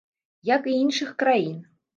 Як 0.49 0.63
і 0.71 0.73
іншых 0.85 1.15
краін. 1.23 1.55